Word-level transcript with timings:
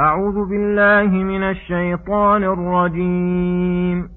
أعوذ 0.00 0.48
بالله 0.48 1.24
من 1.24 1.42
الشيطان 1.42 2.44
الرجيم. 2.44 4.08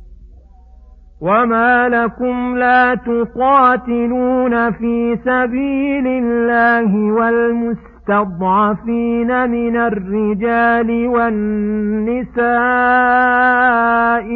وما 1.22 1.90
لكم 1.90 2.58
لا 2.58 2.96
تقاتلون 2.96 4.72
في 4.72 5.18
سبيل 5.26 6.08
الله 6.08 7.12
والمستضعفين 7.12 7.90
من 9.50 9.78
الرجال 9.78 11.08
والنساء 11.08 12.46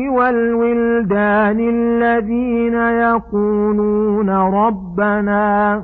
والولدان 0.10 1.60
الذين 1.60 2.74
يقولون 2.76 4.30
ربنا 4.30 5.84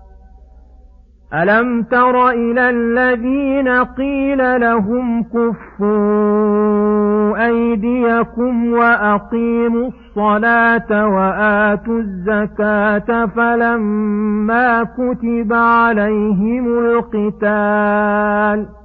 ألم 1.33 1.83
تر 1.83 2.29
إلى 2.29 2.69
الذين 2.69 3.69
قيل 3.83 4.61
لهم 4.61 5.23
كفوا 5.23 5.91
أيديكم 7.45 8.73
وأقيموا 8.73 9.89
الصلاة 9.89 11.07
وآتوا 11.07 11.99
الزكاة 11.99 13.25
فلما 13.25 14.83
كتب 14.83 15.53
عليهم 15.53 16.79
القتال 16.79 18.80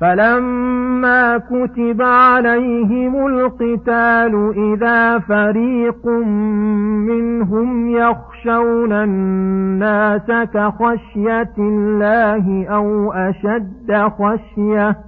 فلما 0.00 1.38
كتب 1.38 2.02
عليهم 2.02 3.26
القتال 3.26 4.52
إذا 4.56 5.18
فريق 5.18 6.06
منهم 7.08 7.90
يخشون 7.90 8.92
الناس 8.92 10.26
كخشية 10.54 11.54
الله 11.58 12.66
أو 12.68 13.12
أشد 13.12 14.10
خشية 14.18 15.07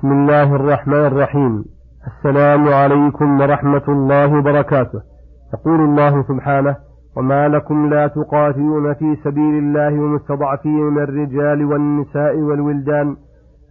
بسم 0.00 0.12
الله 0.12 0.56
الرحمن 0.56 1.06
الرحيم. 1.06 1.64
السلام 2.06 2.68
عليكم 2.68 3.40
ورحمة 3.40 3.82
الله 3.88 4.38
وبركاته. 4.38 5.00
يقول 5.54 5.80
الله 5.80 6.22
سبحانه 6.22 6.76
وما 7.16 7.48
لكم 7.48 7.90
لا 7.90 8.06
تقاتلون 8.06 8.94
في 8.94 9.16
سبيل 9.24 9.58
الله 9.58 9.88
المستضعفين 9.88 10.82
من 10.82 11.02
الرجال 11.02 11.64
والنساء 11.64 12.36
والولدان 12.36 13.16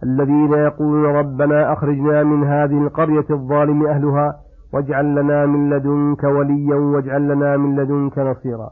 الذين 0.02 0.52
يقولون 0.52 1.04
ربنا 1.04 1.72
أخرجنا 1.72 2.22
من 2.22 2.44
هذه 2.44 2.78
القرية 2.86 3.26
الظالم 3.30 3.86
أهلها 3.86 4.34
واجعل 4.72 5.14
لنا 5.14 5.46
من 5.46 5.70
لدنك 5.70 6.24
وليا 6.24 6.74
واجعل 6.74 7.28
لنا 7.28 7.56
من 7.56 7.76
لدنك 7.76 8.18
نصيرا. 8.18 8.70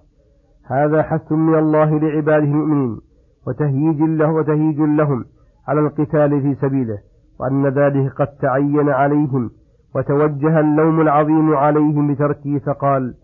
هذا 0.67 1.03
حث 1.03 1.33
من 1.33 1.55
الله 1.59 1.99
لعباده 1.99 2.45
المؤمنين 2.45 3.01
وتهييج 3.47 4.01
له 4.03 4.31
وتهييج 4.33 4.81
لهم 4.81 5.25
على 5.69 5.81
القتال 5.81 6.43
في 6.43 6.55
سبيله. 6.55 7.08
وأن 7.41 7.66
ذلك 7.66 8.12
قد 8.12 8.26
تعين 8.26 8.88
عليهم 8.88 9.50
وتوجه 9.97 10.60
اللوم 10.60 11.00
العظيم 11.00 11.56
عليهم 11.56 12.15
بتركه 12.15 12.59
فقال 12.66 13.15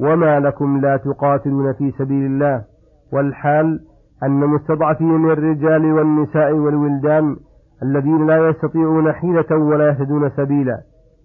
وما 0.00 0.40
لكم 0.40 0.80
لا 0.80 0.96
تقاتلون 0.96 1.72
في 1.72 1.90
سبيل 1.90 2.26
الله. 2.26 2.64
والحال 3.12 3.80
أن 4.22 4.40
مستضعفين 4.40 5.08
من 5.08 5.30
الرجال 5.30 5.92
والنساء 5.92 6.52
والولدان 6.52 7.36
الذين 7.82 8.26
لا 8.26 8.48
يستطيعون 8.48 9.12
حيلة 9.12 9.56
ولا 9.56 9.88
يهتدون 9.88 10.30
سبيلا 10.30 10.80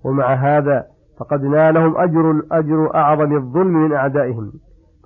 ومع 0.05 0.33
هذا 0.33 0.85
فقد 1.19 1.43
نالهم 1.43 1.97
أجر 1.97 2.41
أجر 2.51 2.95
أعظم 2.95 3.35
الظلم 3.35 3.73
من 3.73 3.93
أعدائهم. 3.93 4.51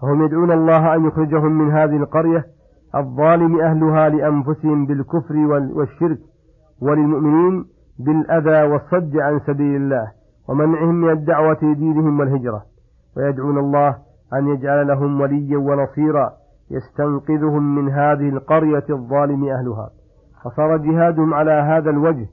فهم 0.01 0.25
يدعون 0.25 0.51
الله 0.51 0.95
أن 0.95 1.05
يخرجهم 1.05 1.51
من 1.51 1.71
هذه 1.71 1.97
القرية 1.97 2.45
الظالم 2.95 3.61
أهلها 3.61 4.09
لأنفسهم 4.09 4.85
بالكفر 4.85 5.35
والشرك 5.75 6.17
وللمؤمنين 6.83 7.65
بالأذى 7.99 8.61
والصد 8.71 9.17
عن 9.17 9.39
سبيل 9.39 9.75
الله 9.75 10.07
ومنعهم 10.49 10.95
من 10.95 11.09
الدعوة 11.09 11.57
لدينهم 11.61 12.19
والهجرة. 12.19 12.63
ويدعون 13.17 13.57
الله 13.57 13.95
أن 14.33 14.47
يجعل 14.47 14.87
لهم 14.87 15.21
وليا 15.21 15.57
ونصيرا 15.57 16.33
يستنقذهم 16.71 17.75
من 17.75 17.89
هذه 17.89 18.29
القرية 18.29 18.85
الظالم 18.89 19.43
أهلها. 19.49 19.89
فصار 20.43 20.77
جهادهم 20.77 21.33
على 21.33 21.51
هذا 21.51 21.89
الوجه 21.89 22.25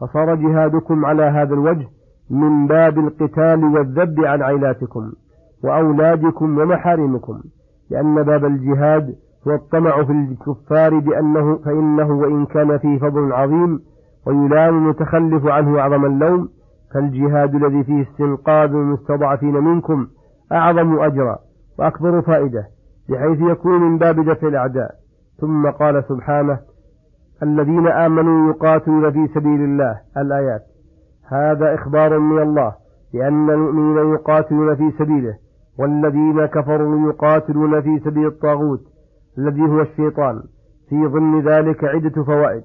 فصار 0.00 0.34
جهادكم 0.34 1.04
على 1.04 1.22
هذا 1.22 1.54
الوجه 1.54 1.88
من 2.30 2.66
باب 2.66 2.98
القتال 2.98 3.64
والذب 3.64 4.20
عن 4.24 4.42
عيلاتكم 4.42 5.12
وأولادكم 5.64 6.58
ومحارمكم 6.58 7.40
لأن 7.90 8.22
باب 8.22 8.44
الجهاد 8.44 9.14
هو 9.48 9.54
الطمع 9.54 10.04
في 10.04 10.12
الكفار 10.12 10.98
بأنه 10.98 11.56
فإنه 11.56 12.10
وإن 12.10 12.46
كان 12.46 12.78
فيه 12.78 12.98
فضل 12.98 13.32
عظيم 13.32 13.80
ويلام 14.26 14.76
المتخلف 14.78 15.46
عنه 15.46 15.78
أعظم 15.78 16.04
اللوم 16.04 16.48
فالجهاد 16.94 17.54
الذي 17.54 17.84
فيه 17.84 18.02
استنقاذ 18.02 18.70
المستضعفين 18.70 19.54
منكم 19.54 20.06
أعظم 20.52 21.00
أجرا 21.00 21.38
وأكبر 21.78 22.22
فائدة 22.22 22.66
بحيث 23.08 23.40
يكون 23.40 23.80
من 23.80 23.98
باب 23.98 24.20
دفع 24.20 24.48
الأعداء. 24.48 24.90
ثم 25.40 25.70
قال 25.70 26.04
سبحانه 26.08 26.58
الذين 27.42 27.86
آمنوا 27.86 28.50
يقاتلون 28.50 29.10
في 29.12 29.34
سبيل 29.34 29.60
الله 29.64 30.00
الآيات. 30.16 30.62
هذا 31.28 31.74
إخبار 31.74 32.18
من 32.18 32.42
الله 32.42 32.74
لأن 33.14 33.50
المؤمنين 33.50 34.12
يقاتلون 34.12 34.74
في 34.76 34.90
سبيله 34.98 35.34
والذين 35.78 36.46
كفروا 36.46 37.08
يقاتلون 37.08 37.80
في 37.80 37.98
سبيل 37.98 38.26
الطاغوت 38.26 38.80
الذي 39.38 39.62
هو 39.62 39.80
الشيطان. 39.80 40.42
في 40.88 41.06
ضمن 41.06 41.40
ذلك 41.40 41.84
عدة 41.84 42.24
فوائد. 42.24 42.62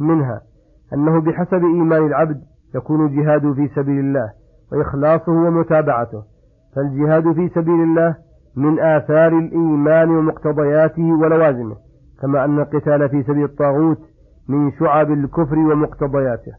منها 0.00 0.40
أنه 0.92 1.20
بحسب 1.20 1.64
إيمان 1.64 2.06
العبد 2.06 2.40
يكون 2.74 3.16
جهاده 3.16 3.52
في 3.54 3.68
سبيل 3.68 3.98
الله 3.98 4.30
وإخلاصه 4.72 5.32
ومتابعته 5.32 6.22
فالجهاد 6.76 7.32
في 7.32 7.48
سبيل 7.48 7.80
الله 7.82 8.16
من 8.56 8.80
آثار 8.80 9.38
الإيمان 9.38 10.10
ومقتضياته 10.10 11.02
ولوازمه 11.02 11.76
كما 12.22 12.44
أن 12.44 12.58
القتال 12.58 13.08
في 13.08 13.22
سبيل 13.22 13.44
الطاغوت 13.44 13.98
من 14.48 14.72
شعب 14.72 15.10
الكفر 15.10 15.58
ومقتضياته 15.58 16.52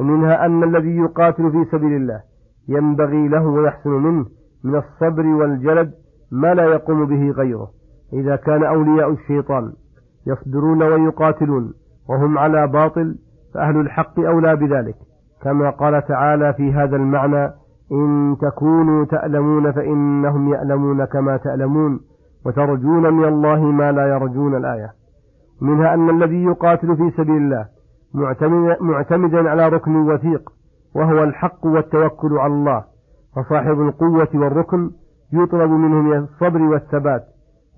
ومنها 0.00 0.46
أن 0.46 0.64
الذي 0.64 0.96
يقاتل 0.96 1.50
في 1.52 1.64
سبيل 1.70 1.96
الله 1.96 2.20
ينبغي 2.68 3.28
له 3.28 3.46
ويحسن 3.46 3.90
منه 3.90 4.26
من 4.64 4.74
الصبر 4.74 5.26
والجلد 5.26 5.92
ما 6.32 6.54
لا 6.54 6.64
يقوم 6.64 7.04
به 7.06 7.30
غيره 7.30 7.68
إذا 8.12 8.36
كان 8.36 8.64
أولياء 8.64 9.10
الشيطان 9.10 9.72
يصبرون 10.26 10.82
ويقاتلون 10.82 11.72
وهم 12.08 12.38
على 12.38 12.66
باطل 12.66 13.16
فأهل 13.54 13.80
الحق 13.80 14.20
أولى 14.20 14.56
بذلك. 14.56 14.94
كما 15.42 15.70
قال 15.70 16.06
تعالى 16.06 16.52
في 16.52 16.72
هذا 16.72 16.96
المعنى 16.96 17.50
إن 17.92 18.36
تكونوا 18.40 19.04
تألمون 19.04 19.72
فإنهم 19.72 20.52
يألمون 20.54 21.04
كما 21.04 21.36
تألمون 21.36 22.00
وترجون 22.46 23.12
من 23.12 23.24
الله 23.24 23.64
ما 23.64 23.92
لا 23.92 24.06
يرجون 24.06 24.56
الآية. 24.56 24.90
منها 25.62 25.94
أن 25.94 26.10
الذي 26.10 26.44
يقاتل 26.44 26.96
في 26.96 27.10
سبيل 27.16 27.36
الله 27.36 27.66
معتمدا 28.80 29.50
على 29.50 29.68
ركن 29.68 29.96
وثيق 29.96 30.50
وهو 30.94 31.22
الحق 31.22 31.66
والتوكل 31.66 32.38
على 32.38 32.52
الله 32.52 32.84
فصاحب 33.36 33.80
القوة 33.80 34.28
والركن 34.34 34.90
يطلب 35.32 35.70
منه 35.70 36.02
من 36.02 36.16
الصبر 36.16 36.62
والثبات 36.62 37.22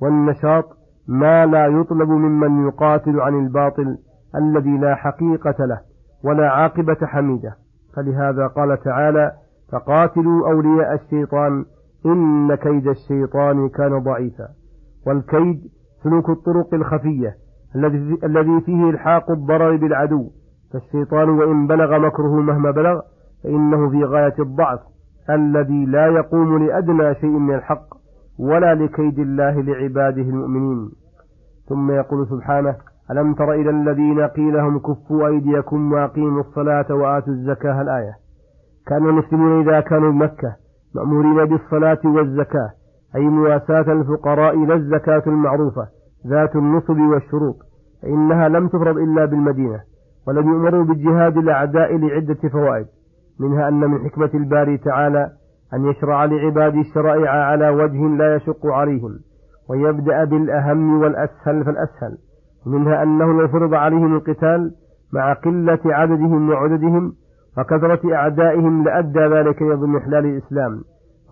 والنشاط 0.03 0.65
ما 1.09 1.47
لا 1.47 1.67
يطلب 1.67 2.09
ممن 2.09 2.67
يقاتل 2.67 3.21
عن 3.21 3.35
الباطل 3.35 3.99
الذي 4.37 4.79
لا 4.79 4.95
حقيقة 4.95 5.65
له 5.65 5.81
ولا 6.25 6.51
عاقبة 6.51 6.97
حميدة. 7.03 7.55
فلهذا 7.97 8.47
قال 8.47 8.81
تعالى 8.81 9.33
فقاتلوا 9.73 10.51
أولياء 10.51 10.95
الشيطان 10.95 11.65
إن 12.07 12.55
كيد 12.55 12.89
الشيطان 12.89 13.69
كان 13.69 13.99
ضعيفا. 13.99 14.49
والكيد 15.07 15.61
سلوك 16.03 16.31
الطرق 16.31 16.75
الخفية 16.75 17.35
الذي 18.25 18.61
فيه 18.61 18.91
إلحاق 18.91 19.31
الضرر 19.31 19.77
بالعدو. 19.77 20.31
فالشيطان 20.73 21.29
وإن 21.29 21.67
بلغ 21.67 21.99
مكره 21.99 22.41
مهما 22.41 22.71
بلغ 22.71 23.01
فإنه 23.45 23.91
في 23.91 24.05
غاية 24.05 24.35
الضعف 24.39 24.81
الذي 25.31 25.87
لا 25.87 26.07
يقوم 26.07 26.67
لأدنى 26.67 27.15
شيء 27.15 27.39
من 27.39 27.55
الحق 27.55 27.95
ولا 28.39 28.75
لكيد 28.75 29.19
الله 29.19 29.63
لعباده 29.63 30.23
المؤمنين. 30.23 30.91
ثم 31.69 31.91
يقول 31.91 32.27
سبحانه 32.29 32.77
ألم 33.11 33.35
تر 33.35 33.53
إلى 33.53 33.71
الذين 33.71 34.21
قيل 34.21 34.55
لهم 34.55 34.79
كفوا 34.79 35.27
أيديكم 35.27 35.93
وأقيموا 35.93 36.41
الصلاة 36.41 36.95
وآتوا 36.95 37.33
الزكاة 37.33 37.83
الآية. 37.83 38.13
كان 38.87 39.09
المسلمون 39.09 39.61
إذا 39.61 39.81
كانوا 39.81 40.11
بمكة 40.11 40.57
مأمورين 40.95 41.45
بالصلاة 41.45 42.01
والزكاة 42.05 42.71
أي 43.17 43.21
مواساة 43.21 43.93
الفقراء 43.93 44.65
لا 44.65 44.75
الزكاة 44.75 45.23
المعروفة 45.27 45.89
ذات 46.27 46.57
النصب 46.57 46.99
والشروط 46.99 47.57
فإنها 48.03 48.49
لم 48.49 48.69
تفرض 48.69 48.97
إلا 48.97 49.25
بالمدينة 49.25 49.81
ولم 50.29 50.49
يؤمروا 50.49 50.85
بالجهاد 50.85 51.37
الأعداء 51.37 51.97
لعدة 51.97 52.49
فوائد 52.53 52.87
منها 53.41 53.69
أن 53.69 53.81
من 53.81 54.05
حكمة 54.05 54.31
الباري 54.35 54.79
تعالى 54.79 55.31
أن 55.75 55.85
يشرع 55.87 56.25
لعباده 56.25 56.81
الشرائع 56.81 57.31
على 57.31 57.69
وجه 57.69 58.07
لا 58.17 58.37
يشق 58.37 58.67
عليهم 58.67 59.19
ويبدأ 59.71 60.25
بالأهم 60.25 61.01
والأسهل 61.03 61.65
فالأسهل. 61.65 62.19
ومنها 62.67 63.03
أنه 63.03 63.33
لو 63.41 63.49
فرض 63.49 63.75
عليهم 63.75 64.15
القتال 64.15 64.73
مع 65.13 65.33
قلة 65.33 65.79
عددهم 65.85 66.51
وعددهم 66.51 67.13
وكثرة 67.59 68.15
أعدائهم 68.15 68.85
لأدى 68.85 69.21
ذلك 69.21 69.63
إلى 69.63 69.75
ضمن 69.75 70.15
الإسلام. 70.15 70.81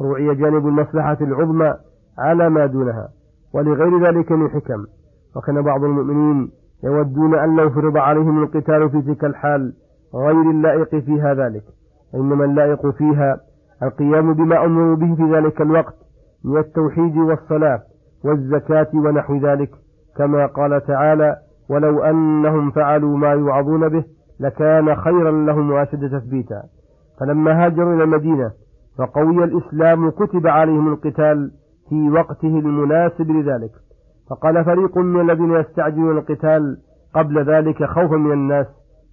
روعي 0.00 0.34
جانب 0.34 0.67
المصلحة 0.67 1.19
العظمى 1.20 1.75
على 2.19 2.50
ما 2.50 2.67
دونها. 2.67 3.08
ولغير 3.55 4.06
ذلك 4.06 4.32
من 4.32 4.49
حكم. 4.49 4.84
وكان 5.37 5.62
بعض 5.62 5.84
المؤمنين 5.84 6.50
يودون 6.84 7.35
أن 7.35 7.56
لو 7.56 7.70
فرض 7.70 7.96
عليهم 7.96 8.43
القتال 8.43 8.90
في 8.90 9.02
تلك 9.02 9.25
الحال 9.25 9.73
غير 10.14 10.50
اللائق 10.50 10.96
فيها 10.96 11.35
ذلك. 11.35 11.62
إنما 12.14 12.44
اللائق 12.44 12.90
فيها 12.90 13.40
القيام 13.82 14.35
بما 14.35 14.64
أمروا 14.64 14.96
به 14.96 15.14
في 15.14 15.35
ذلك 15.35 15.61
الوقت 15.61 15.94
من 16.44 16.58
التوحيد 16.58 17.17
والصلاة 17.17 17.82
والزكاة 18.25 18.88
ونحو 18.94 19.37
ذلك. 19.37 19.70
كما 20.17 20.47
قال 20.47 20.87
تعالى 20.87 21.37
ولو 21.70 22.03
أنهم 22.03 22.70
فعلوا 22.70 23.17
ما 23.17 23.29
يوعظون 23.29 23.88
به 23.88 24.05
لكان 24.41 24.94
خيرا 24.97 25.31
لهم 25.31 25.70
وأشد 25.70 26.19
تثبيتا. 26.19 26.62
فلما 27.20 27.64
هاجروا 27.64 27.94
إلى 27.94 28.05
المدينة 28.05 28.50
فقوي 28.99 29.44
الإسلام 29.44 30.11
كتب 30.11 30.47
عليهم 30.47 30.93
القتال 30.93 31.50
في 31.88 32.11
وقته 32.11 32.59
المناسب 32.59 33.31
لذلك. 33.31 33.70
فقال 34.31 34.64
فريق 34.64 34.99
من 34.99 35.31
الذين 35.31 35.53
يستعجلون 35.53 36.19
القتال 36.19 36.76
قبل 37.14 37.44
ذلك 37.44 37.85
خوفا 37.85 38.17
من 38.17 38.32
الناس 38.32 38.67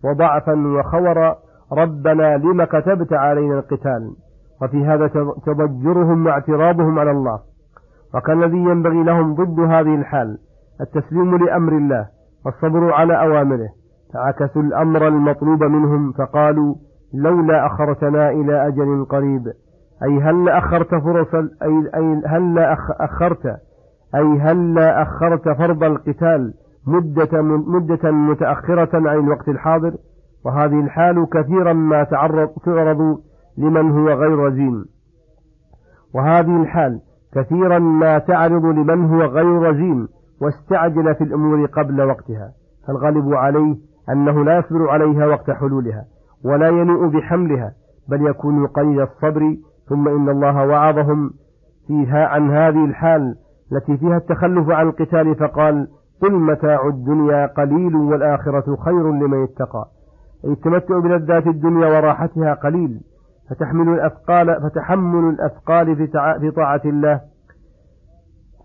وضعفا 0.04 0.54
وخورا 0.54 1.36
ربنا 1.72 2.38
لم 2.38 2.63
كتبت 2.63 3.13
علينا 3.13 3.60
القتال؟ 3.60 4.12
وفي 4.62 4.86
هذا 4.86 5.07
تضجرهم 5.46 6.25
واعتراضهم 6.25 7.00
على 7.00 7.12
الله. 7.12 7.40
وكان 8.16 8.44
الذي 8.44 8.57
ينبغي 8.57 9.04
لهم 9.04 9.34
ضد 9.36 9.60
هذه 9.60 9.96
الحال 9.96 10.38
التسليم 10.81 11.37
لأمر 11.37 11.73
الله 11.73 12.07
والصبر 12.45 12.93
على 12.93 13.21
أوامره. 13.21 13.69
فعكسوا 14.13 14.61
الأمر 14.61 15.07
المطلوب 15.07 15.63
منهم 15.63 16.11
فقالوا 16.11 16.75
لولا 17.13 17.65
أخرتنا 17.65 18.29
إلى 18.29 18.67
أجل 18.67 19.05
قريب. 19.09 19.47
أي 20.03 20.19
هل 20.19 20.49
أخرت 20.49 20.95
فرص 20.95 21.35
أي, 21.63 21.89
أي 21.95 22.21
هل 22.25 22.59
أخرت 22.99 23.45
أي 24.15 24.39
هل 24.39 24.79
أخرت 24.79 25.49
فرض 25.49 25.83
القتال 25.83 26.53
مدة 26.87 27.41
مدة 27.41 28.11
متأخرة 28.11 29.09
عن 29.09 29.19
الوقت 29.19 29.49
الحاضر؟ 29.49 29.93
وهذه 30.45 30.79
الحال 30.79 31.27
كثيرا 31.29 31.73
ما 31.73 32.03
تعرض 32.03 32.49
تعرض 32.65 33.19
لمن 33.57 33.91
هو 33.91 34.09
غير 34.09 34.37
رزين. 34.37 34.85
وهذه 36.15 36.61
الحال 36.61 36.99
كثيرا 37.33 37.79
ما 37.79 38.17
تعرض 38.17 38.65
لمن 38.65 39.05
هو 39.05 39.21
غير 39.21 39.61
رزين. 39.61 40.07
واستعجل 40.41 41.15
في 41.15 41.24
الأمور 41.24 41.65
قبل 41.65 42.01
وقتها 42.01 42.51
فالغالب 42.88 43.33
عليه 43.33 43.75
أنه 44.09 44.44
لا 44.44 44.57
يصبر 44.57 44.89
عليها 44.89 45.25
وقت 45.25 45.51
حلولها 45.51 46.06
ولا 46.45 46.68
ينوء 46.68 47.07
بحملها 47.07 47.74
بل 48.09 48.27
يكون 48.27 48.68
قليل 48.68 49.01
الصبر 49.01 49.57
ثم 49.89 50.07
إن 50.07 50.30
الله 50.30 50.68
وعظهم 50.68 51.31
فيها 51.88 52.25
عن 52.25 52.51
هذه 52.51 52.86
الحال 52.86 53.36
التي 53.71 53.97
فيها 53.97 54.18
التخلف 54.18 54.69
عن 54.69 54.88
القتال 54.88 55.36
فقال 55.36 55.88
قل 56.21 56.33
متاع 56.33 56.88
الدنيا 56.88 57.45
قليل 57.45 57.95
والآخرة 57.95 58.75
خير 58.75 59.12
لمن 59.12 59.44
اتقى. 59.44 59.86
أي 60.45 60.51
التمتع 60.51 61.00
بلذات 61.00 61.47
الدنيا 61.47 61.88
وراحتها 61.88 62.53
قليل 62.53 63.01
فتحمل 63.50 63.94
الأثقال 63.94 64.62
فتحمل 64.62 65.30
الأثقال 65.30 65.95
في, 65.95 66.51
طاعة 66.51 66.81
الله. 66.86 67.21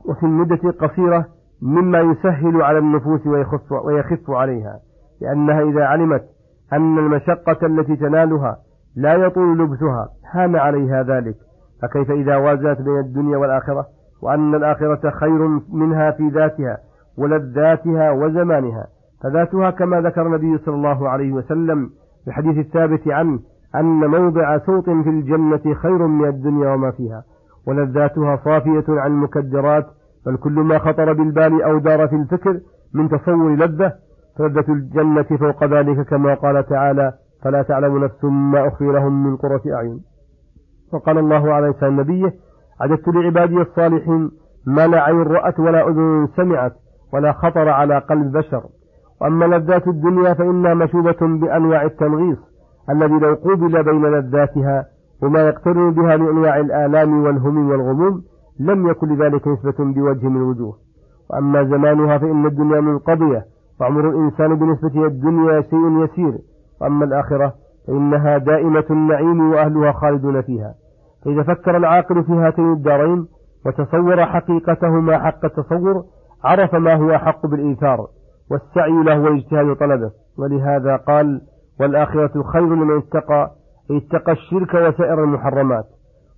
وفي 0.09 0.23
المدة 0.23 0.61
القصيرة 0.65 1.27
مما 1.65 2.01
يسهل 2.01 2.63
على 2.63 2.79
النفوس 2.79 3.27
ويخف, 3.27 3.73
ويخف 3.73 4.31
عليها 4.31 4.81
لأنها 5.21 5.63
إذا 5.63 5.85
علمت 5.85 6.25
أن 6.73 6.99
المشقة 6.99 7.67
التي 7.67 7.97
تنالها 7.97 8.57
لا 8.97 9.15
يطول 9.15 9.59
لبثها 9.59 10.09
هان 10.33 10.57
عليها 10.57 11.03
ذلك. 11.03 11.35
فكيف 11.83 12.11
إذا 12.11 12.37
وازنت 12.37 12.81
بين 12.83 12.99
الدنيا 12.99 13.37
والآخرة؟ 13.37 13.87
وأن 14.23 14.55
الآخرة 14.55 15.11
خير 15.11 15.61
منها 15.73 16.11
في 16.11 16.29
ذاتها 16.29 16.79
ولذاتها 17.19 18.11
وزمانها. 18.11 18.87
فذاتها 19.23 19.71
كما 19.71 20.01
ذكر 20.01 20.27
النبي 20.27 20.59
صلى 20.59 20.75
الله 20.75 21.09
عليه 21.09 21.33
وسلم 21.33 21.91
في 22.25 22.29
الحديث 22.29 22.59
الثابت 22.59 23.09
عنه 23.09 23.39
أن 23.75 24.07
موضع 24.07 24.59
صوت 24.59 24.85
في 24.85 25.11
الجنة 25.11 25.75
خير 25.75 26.07
من 26.07 26.29
الدنيا 26.29 26.71
وما 26.75 26.91
فيها. 26.91 27.25
ولذاتها 27.67 28.37
صافية 28.37 28.85
عن 28.89 29.11
المكدرات 29.11 29.87
بل 30.27 30.37
كل 30.37 30.53
ما 30.53 30.79
خطر 30.79 31.13
بالبال 31.13 31.63
أو 31.63 31.79
دار 31.79 32.09
في 32.09 32.17
الفكر 32.17 32.61
من 32.95 33.09
تصور 33.09 33.55
لذة 33.55 33.93
فلذة 34.39 34.73
الجنة 34.73 35.23
فوق 35.23 35.65
ذلك 35.65 36.07
كما 36.07 36.35
قال 36.35 36.67
تعالى 36.67 37.13
فلا 37.43 37.63
تعلم 37.63 38.05
نفس 38.05 38.25
ما 38.25 38.69
أخفي 38.69 38.85
لهم 38.85 39.27
من 39.27 39.37
قرة 39.37 39.63
أعين. 39.75 40.01
وقال 40.93 41.19
الله 41.19 41.53
على 41.53 41.69
لسان 41.69 41.97
نبيه 41.97 42.33
عددت 42.81 43.09
لعبادي 43.09 43.61
الصالحين 43.61 44.31
ما 44.67 44.87
لا 44.87 45.03
عين 45.03 45.23
رأت 45.23 45.61
ولا 45.61 45.89
أذن 45.89 46.29
سمعت 46.37 46.73
ولا 47.13 47.33
خطر 47.33 47.69
على 47.69 47.99
قلب 47.99 48.33
بشر. 48.37 48.63
وأما 49.21 49.45
لذات 49.45 49.89
الدنيا 49.89 50.35
فإنها 50.35 50.75
مشوبة 50.75 51.17
بأنواع 51.21 51.83
التنغيص 51.83 52.39
الذي 52.91 53.15
لو 53.15 53.35
قوبل 53.35 53.83
بين 53.83 54.05
لذاتها 54.07 54.87
وما 55.23 55.41
يقترن 55.41 55.95
بها 55.95 56.17
من 56.17 56.29
أنواع 56.29 56.61
الآلام 56.61 57.25
والهم 57.25 57.71
والغموم 57.71 58.23
لم 58.61 58.89
يكن 58.89 59.09
لذلك 59.15 59.49
نسبة 59.49 59.85
بوجه 59.85 60.29
من 60.29 60.37
الوجوه. 60.37 60.77
وأما 61.31 61.65
زمانها 61.65 62.19
فإن 62.19 62.47
الدنيا 62.47 62.81
منقضية 62.81 63.45
وعمر 63.81 64.09
الإنسان 64.09 64.55
بالنسبة 64.55 65.07
الدنيا 65.07 65.61
شيء 65.61 66.05
يسير. 66.05 66.39
وأما 66.81 67.05
الآخرة 67.05 67.55
فإنها 67.87 68.39
دائمة 68.39 68.85
النعيم 68.91 69.51
وأهلها 69.53 69.93
خالدون 69.93 70.43
فيها. 70.43 70.75
فإذا 71.25 71.43
فكر 71.43 71.77
العاقل 71.77 72.25
في 72.25 72.33
هاتين 72.33 72.73
الدارين 72.73 73.27
وتصور 73.67 74.27
حقيقتهما 74.27 75.19
حق 75.19 75.45
التصور 75.45 76.05
عرف 76.45 76.75
ما 76.75 76.95
هو 76.95 77.19
حق 77.19 77.47
بالإيثار 77.47 78.07
والسعي 78.51 79.03
له 79.05 79.21
واجتهاد 79.21 79.77
طلبه. 79.77 80.11
ولهذا 80.39 80.97
قال 80.97 81.41
والآخرة 81.81 82.43
خير 82.43 82.75
لمن 82.75 82.97
اتقى 82.97 83.51
اتقى 83.91 84.33
الشرك 84.33 84.75
وسائر 84.75 85.25
المحرمات. 85.25 85.85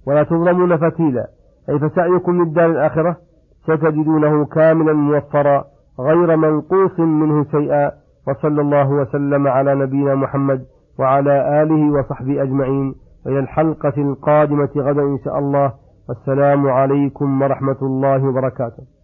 ولا 0.06 0.22
تظلمون 0.22 0.76
فتيلا. 0.76 1.26
أي 1.68 1.78
فسعيكم 1.78 2.42
للدار 2.42 2.66
الآخرة؟ 2.66 3.16
ستجدونه 3.62 4.44
كاملا 4.44 4.92
موفرا 4.92 5.64
غير 6.00 6.36
منقوص 6.36 7.00
منه 7.00 7.44
شيئا. 7.44 7.90
وصلى 8.28 8.60
الله 8.60 8.90
وسلم 8.90 9.48
على 9.48 9.74
نبينا 9.74 10.14
محمد 10.14 10.64
وعلى 10.98 11.62
آله 11.62 11.92
وصحبه 11.98 12.42
أجمعين. 12.42 12.94
وإلى 13.26 13.38
الحلقة 13.38 13.94
القادمة 13.98 14.70
غدا 14.76 15.02
إن 15.02 15.18
شاء 15.24 15.38
الله. 15.38 15.72
والسلام 16.08 16.68
عليكم 16.68 17.42
ورحمة 17.42 17.78
الله 17.82 18.28
وبركاته. 18.28 18.95